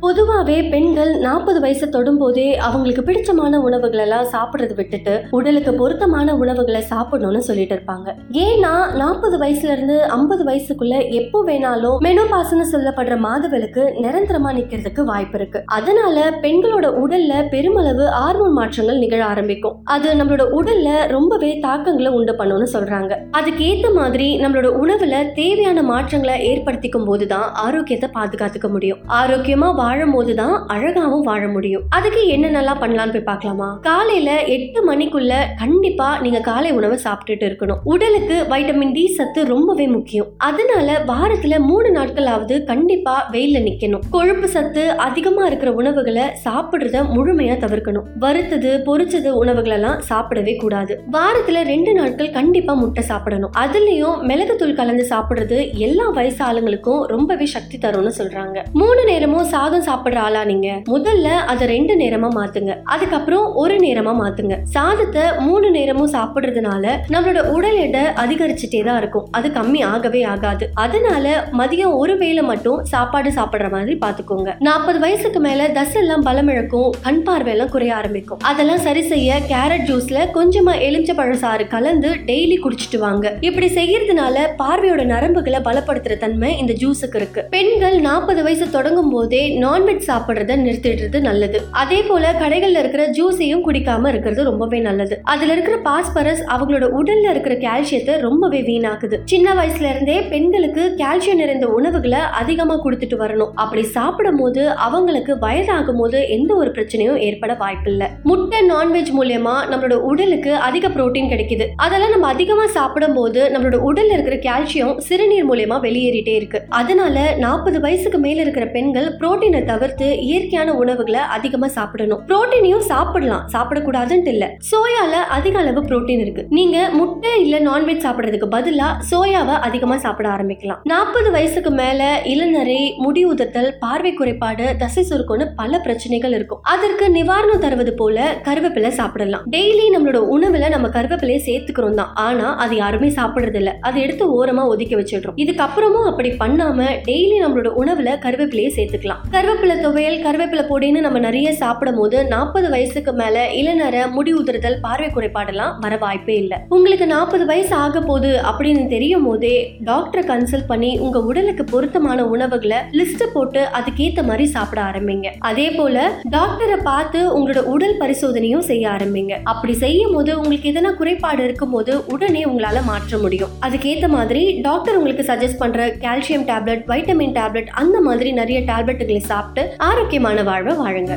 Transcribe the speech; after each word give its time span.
பொதுவாகவே 0.00 0.62
பெண்கள் 0.62 1.18
நாற்பது 1.18 1.60
வயசு 1.60 1.86
தொடும்போதே 1.86 2.54
அவங்களுக்கு 2.66 3.02
பிடிச்சமான 3.02 3.60
உணவுகளெல்லாம் 3.66 4.26
சாப்பிட்றது 4.32 4.74
விட்டுட்டு 4.74 5.22
உடலுக்கு 5.30 5.74
பொருத்தமான 5.74 6.34
உணவுகளை 6.36 6.82
சாப்பிடணும்னு 6.90 7.38
சொல்லிட்டு 7.38 7.74
இருப்பாங்க. 7.74 8.08
ஏன்னா 8.32 8.72
நாற்பது 8.94 9.38
வயசுல 9.38 9.72
இருந்து 9.76 9.96
ஐம்பது 10.04 10.44
வயசுக்குள்ள 10.44 11.10
எப்போ 11.10 11.44
வேணாலும் 11.46 11.96
மெனோபாஸ்னு 12.06 12.66
சொல்லப்படுற 12.72 13.16
மாதவளுக்கு 13.26 13.84
நிரந்தரமா 14.04 14.52
நிக்கிறதுக்கு 14.58 15.04
வாய்ப்பு 15.04 15.38
இருக்கு. 15.38 15.62
அதனால 15.66 16.30
பெண்களோட 16.42 16.86
உடல்ல 17.04 17.48
பெருமளவு 17.48 18.06
ஹார்மோன் 18.08 18.52
மாற்றங்கள் 18.52 18.98
நிகழ 18.98 19.24
ஆரம்பிக்கும். 19.24 19.80
அது 19.84 20.12
நம்மளோட 20.12 20.46
உடல்ல 20.60 21.06
ரொம்பவே 21.06 21.58
தாக்கங்களை 21.58 22.12
உண்டு 22.12 22.32
பண்ணும்னு 22.32 22.68
சொல்றாங்க. 22.72 23.12
அதுக்கு 23.30 23.64
ஏத்த 23.64 23.94
மாதிரி 23.94 24.40
நம்மளோட 24.40 24.70
உணவுல 24.82 25.32
தேவையான 25.32 25.82
மாற்றங்களை 25.82 26.36
ஏற்படுத்திக்கும் 26.46 27.04
போதுதான் 27.04 27.48
ஆரோக்கியத்தை 27.54 28.10
பாதுகாத்துக்க 28.14 28.68
முடியும். 28.68 28.98
ஆரோக்கியமா 29.08 29.84
வாழும் 29.96 30.12
போதுதான் 30.12 30.66
அழகாவும் 30.68 31.20
வாழ 31.20 31.48
முடியும். 31.48 31.82
அதுக்கு 31.88 32.22
என்னென்னலாம் 32.30 32.80
பண்ணலாம்னு 32.80 33.12
போய் 33.12 33.20
பார்க்கலாமா? 33.20 33.78
காலையில 33.82 34.44
எட்டு 34.44 34.92
மணிக்குள்ள 34.92 35.34
கண்டிப்பா 35.58 36.20
நீங்க 36.20 36.40
காலை 36.40 36.72
உணவை 36.72 36.98
சாப்பிட்டுட்டு 37.04 37.46
இருக்கணும். 37.46 37.78
உடலுக்கு 37.84 38.46
வைட்டமின் 38.48 38.92
டி 38.92 39.06
சத்து 39.06 39.44
ரொம்பவே 39.44 39.86
முக்கியம். 39.86 40.26
அதனால 40.36 41.04
வாரத்துல 41.06 41.58
மூணு 41.58 41.88
நாட்களாவது 41.88 42.64
கண்டிப்பா 42.64 43.28
வெயில 43.32 43.62
நிக்கணும். 43.68 44.02
கொழுப்பு 44.10 44.48
சத்து 44.48 44.90
அதிகமா 44.90 45.46
இருக்கிற 45.46 45.72
உணவுகளை 45.72 46.22
சாப்பிடுறத 46.22 47.02
முழுமையா 47.14 47.56
தவிர்க்கணும். 47.64 48.06
வறுத்தது 48.18 48.82
பொரிச்சது 48.86 49.28
உணவுகளை 49.28 49.76
எல்லாம் 49.76 50.02
சாப்பிடவே 50.08 50.56
கூடாது. 50.56 51.02
வாரத்துல 51.12 51.64
ரெண்டு 51.64 51.94
நாட்கள் 51.94 52.30
கண்டிப்பா 52.30 52.74
முட்டை 52.74 53.04
சாப்பிடணும். 53.04 53.52
அதுலயும் 53.58 54.20
மிளகுத்தூள் 54.28 54.74
கலந்து 54.74 55.06
சாப்பிடுறது 55.10 55.74
எல்லா 55.74 56.08
வயசு 56.08 56.44
ஆளுங்களுக்கும் 56.44 57.02
ரொம்பவே 57.02 57.46
சக்தி 57.46 57.78
தரும்னு 57.78 58.12
சொல்றாங்க. 58.18 58.64
மூணு 58.72 59.04
நேரமும் 59.04 59.44
சாதம் 59.44 59.75
சாப்பிடுற 59.82 60.16
ஆளா 60.16 60.44
நீங்க. 60.44 60.68
முதல்ல 60.88 61.22
அதை 61.22 61.66
ரெண்டு 61.66 61.94
நேரமா 61.96 62.28
மாத்துங்க. 62.36 62.74
அதுக்கப்புறம் 62.84 63.54
ஒரு 63.54 63.76
நேரமா 63.76 64.14
மாத்துங்க. 64.22 64.56
சாதத்தை 64.64 65.22
மூணு 65.38 65.70
நேரமும் 65.70 66.12
சாப்பிடுறதுனால 66.12 66.84
நம்மளோட 67.08 67.42
உடல் 67.42 67.76
எடை 67.76 68.00
அதிகரிச்சுட்டே 68.00 68.84
தான் 68.84 68.98
இருக்கும். 68.98 69.28
அது 69.30 69.48
கம்மி 69.48 69.84
ஆகவே 69.84 70.22
ஆகாது. 70.22 70.70
அதனால 70.74 71.48
மதியம் 71.52 71.96
ஒரு 71.96 72.18
வேளை 72.18 72.42
மட்டும் 72.42 72.84
சாப்பாடு 72.84 73.30
சாப்பிடுற 73.30 73.70
மாதிரி 73.70 73.98
பாத்துக்கோங்க. 74.00 74.54
நாற்பது 74.58 74.98
வயசுக்கு 74.98 75.40
மேல 75.40 75.68
தசெல்லாம் 75.68 76.20
பலம் 76.20 76.48
இழக்கும் 76.48 76.94
கண் 77.02 77.22
பார்வை 77.22 77.52
எல்லாம் 77.52 77.68
குறைய 77.68 77.94
ஆரம்பிக்கும். 77.94 78.38
அதெல்லாம் 78.42 78.78
சரி 78.78 79.02
செய்ய 79.02 79.40
கேரட் 79.48 79.86
ஜூஸ்ல 79.88 80.18
கொஞ்சமா 80.34 80.74
எலுமிச்ச 80.88 81.12
பழசாறு 81.14 81.68
கலந்து 81.68 82.08
டெய்லி 82.08 82.58
குடிச்சிட்டு 82.60 82.98
வாங்க. 82.98 83.34
இப்படி 83.40 83.74
செய்யறதுனால 83.74 84.38
பார்வையோட 84.58 85.04
நரம்புகளை 85.04 85.60
பலப்படுத்துற 85.64 86.16
தன்மை 86.16 86.58
இந்த 86.58 86.72
ஜூஸுக்கு 86.72 87.16
இருக்கு. 87.16 87.44
பெண்கள் 87.50 88.00
நாற்பது 88.00 88.42
வயசு 88.42 88.70
தொடங்கும் 88.70 89.10
போதே 89.10 89.58
நான்வெஜ் 89.66 90.06
சாப்பிடுறத 90.06 90.54
நிறுத்திடுறது 90.64 91.20
நல்லது. 91.20 91.58
அதே 91.70 92.02
போல 92.02 92.32
கடைகள்ல 92.32 92.78
இருக்கிற 92.78 93.04
ஜூஸையும் 93.10 93.62
குடிக்காம 93.66 94.08
இருக்கிறது 94.08 94.44
ரொம்பவே 94.44 94.78
நல்லது. 94.78 95.20
அதுல 95.22 95.52
இருக்கிற 95.52 95.76
பாஸ்பரஸ் 95.78 96.42
அவங்களோட 96.56 96.86
உடல்ல 96.98 97.30
இருக்கிற 97.30 97.54
கால்சியத்தை 97.54 98.20
ரொம்பவே 98.20 98.60
வீணாக்குது. 98.60 99.18
சின்ன 99.24 99.54
வயசுல 99.54 99.90
இருந்தே 99.90 100.22
பெண்களுக்கு 100.22 100.82
கால்சியம் 100.96 101.40
நிறைந்த 101.42 101.66
உணவுகளை 101.68 102.18
அதிகமா 102.18 102.74
கொடுத்துட்டு 102.84 103.16
வரணும். 103.22 103.52
அப்படி 103.54 103.82
சாப்பிடும் 103.82 104.36
போது 104.36 104.70
அவங்களுக்கு 104.70 105.34
வயதாகும் 105.40 105.98
போது 105.98 106.28
எந்த 106.28 106.54
ஒரு 106.54 106.70
பிரச்சனையும் 106.70 107.16
ஏற்பட 107.16 107.54
வாய்ப்பில்லை. 107.54 108.06
முட்டை 108.22 108.60
நான்வெஜ் 108.70 109.12
மூலயமா 109.18 109.54
நம்மளோட 109.70 109.94
உடலுக்கு 110.10 110.54
அதிக 110.54 110.88
புரோட்டீன் 110.88 111.30
கிடைக்குது. 111.32 111.66
அதெல்லாம் 111.76 112.10
நம்ம 112.10 112.26
அதிகமா 112.26 112.66
சாப்பிடும் 112.66 113.14
போது 113.14 113.42
நம்மளோட 113.54 113.78
உடல்ல 113.88 114.16
இருக்கிற 114.18 114.36
கால்சியம் 114.48 114.94
சிறுநீர் 114.98 115.48
மூலயமா 115.50 115.78
வெளியேறிட்டே 115.86 116.34
இருக்கு. 116.40 116.62
அதனால 116.68 117.34
நாற்பது 117.38 117.80
வயசுக்கு 117.80 118.18
மேல 118.18 118.40
இருக்கிற 118.40 118.66
பெண்கள் 118.66 119.08
புரோட்டீன் 119.20 119.55
புரோட்டீனை 119.56 119.64
தவிர்த்து 119.64 120.18
இயற்கையான 120.20 120.74
உணவுகளை 120.74 121.20
அதிகமா 121.20 121.68
சாப்பிடணும். 121.68 122.22
புரோட்டீனையும் 122.26 122.84
சாப்பிடலாம். 122.90 123.48
சாப்பிடக்கூடாதுன்ட்டு 123.52 124.26
இல்ல. 124.26 124.56
சோயால 124.70 125.10
அதிக 125.10 125.58
அளவு 125.58 125.82
புரோட்டீன் 125.82 126.18
இருக்கு. 126.18 126.46
நீங்க 126.48 126.88
முட்டை 126.92 127.40
இல்ல 127.40 127.60
நான்வெஜ் 127.70 128.04
சாப்பிடுறதுக்கு 128.06 128.48
பதிலா 128.50 128.88
சோயாவை 129.10 129.54
அதிகமா 129.68 129.96
சாப்பிட 129.96 130.28
ஆரம்பிக்கலாம். 130.28 130.80
நாற்பது 130.82 131.30
வயசுக்கு 131.30 131.70
மேல 131.70 132.20
இளநரை 132.24 132.96
முடி 132.96 133.26
உதிர்த்தல் 133.26 133.72
பார்வை 133.80 134.14
குறைபாடு 134.14 134.76
தசை 134.78 135.06
சுருக்கம்னு 135.10 135.46
பல 135.56 135.78
பிரச்சனைகள் 135.78 136.32
இருக்கும். 136.32 136.58
அதற்கு 136.62 137.08
நிவாரணம் 137.08 137.58
தருவது 137.58 137.94
போல 137.94 138.36
கருவேப்பிலை 138.44 138.88
சாப்பிடலாம். 138.88 139.42
டெய்லி 139.50 139.86
நம்மளோட 139.96 140.20
உணவுல 140.36 140.68
நம்ம 140.68 140.88
கருவேப்பிலையை 140.88 141.40
சேர்த்துக்கிறோம் 141.46 141.94
தான். 141.94 142.12
ஆனா 142.14 142.56
அது 142.56 142.76
யாருமே 142.76 143.08
சாப்பிடுறது 143.08 143.54
இல்ல. 143.54 143.78
அதை 143.80 144.02
எடுத்து 144.02 144.46
ஓரமா 144.46 144.66
ஒதுக்கி 144.66 144.96
வச்சிடுறோம். 144.96 145.36
இதுக்கப்புறமும் 145.36 146.10
அப்படி 146.10 146.30
பண்ணாம 146.30 146.88
டெய்லி 147.08 147.36
நம்மளோட 147.44 147.70
உணவுல 147.82 148.10
கருவேப்பிலையை 148.26 148.70
சேர்த்துக்கலாம். 148.76 149.22
கருவேப்பிலை 149.46 149.74
துவையல் 149.82 150.22
கருவேப்பிலை 150.22 150.62
பொடின்னு 150.68 151.00
நம்ம 151.04 151.18
நிறைய 151.24 151.48
சாப்பிடும் 151.58 151.98
போது 151.98 152.18
நாற்பது 152.30 152.68
வயசுக்கு 152.72 153.12
மேல 153.18 153.42
இளநர 153.58 153.96
முடி 154.14 154.32
உதிர்தல் 154.34 154.78
பார்வை 154.84 155.08
குறைபாடெல்லாம் 155.10 155.74
வர 155.82 155.96
வாய்ப்பே 156.04 156.36
இல்லை. 156.42 156.56
உங்களுக்கு 156.68 157.06
நாற்பது 157.06 157.44
வயசு 157.50 157.74
ஆக 157.74 158.00
போகுது 158.00 158.30
அப்படின்னு 158.48 158.82
தெரியும் 158.94 159.26
போதே 159.26 159.52
டாக்டரை 159.90 160.22
கன்சல்ட் 160.30 160.66
பண்ணி 160.70 160.90
உங்க 161.04 161.20
உடலுக்கு 161.28 161.66
பொருத்தமான 161.72 162.24
உணவுகளை 162.32 162.80
லிஸ்ட் 163.00 163.22
போட்டு 163.34 163.62
அதுக்கேத்த 163.80 164.24
மாதிரி 164.30 164.46
சாப்பிட 164.56 164.82
ஆரம்பிங்க. 164.88 165.30
அதே 165.50 165.68
போல 165.70 166.08
டாக்டரை 166.36 166.78
பார்த்து 166.90 167.20
உங்களோட 167.36 167.62
உடல் 167.74 167.96
பரிசோதனையும் 168.02 168.66
செய்ய 168.70 168.88
ஆரம்பிங்க. 168.96 169.36
அப்படி 169.54 169.76
செய்யும் 169.84 170.16
போது 170.16 170.32
உங்களுக்கு 170.40 170.72
எதனா 170.72 170.92
குறைபாடு 171.02 171.44
இருக்கும் 171.44 171.76
போது 171.76 171.94
உடனே 172.16 172.44
உங்களால 172.50 172.84
மாற்ற 172.90 173.22
முடியும். 173.26 173.54
அதுக்கேத்த 173.68 174.10
மாதிரி 174.16 174.44
டாக்டர் 174.68 175.00
உங்களுக்கு 175.02 175.28
சஜஸ்ட் 175.32 175.62
பண்ற 175.64 175.88
கால்சியம் 176.06 176.48
டேப்லெட் 176.52 176.84
வைட்டமின் 176.92 177.38
டேப்லெட் 177.40 177.72
அந்த 177.84 177.96
மாதிரி 178.10 178.32
நிறைய 178.42 178.60
டேப்லெட்டுகளை 178.72 179.22
சாப்பிட்டு 179.36 179.62
ஆரோக்கியமான 179.78 180.42
வாழ்வை 180.42 180.72
வாழுங்க 180.76 181.14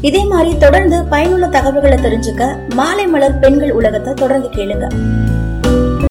இதே 0.00 0.22
மாதிரி 0.24 0.58
தொடர்ந்து 0.58 0.96
பயனுள்ள 1.04 1.46
தகவல்களை 1.46 1.98
தெரிஞ்சுக்க 1.98 2.42
மாலை 2.74 3.06
மலர் 3.06 3.38
பெண்கள் 3.38 3.72
உலகத்தை 3.72 4.14
தொடர்ந்து 4.14 4.48
கேளுங்க. 4.48 4.86